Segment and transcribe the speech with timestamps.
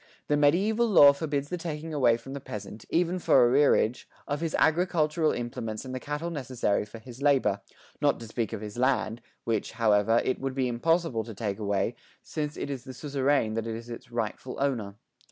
[0.29, 4.55] The mediæval law forbids the taking away from the peasant, even for arrearage, of his
[4.57, 7.61] agricultural implements and the cattle necessary for his labour,
[8.01, 11.93] not to speak of his land, which, however, it would be impossible to take away,
[12.23, 14.95] since it is the suzerain that is its rightful owner.